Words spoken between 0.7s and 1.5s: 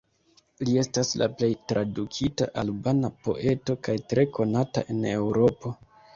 estas la plej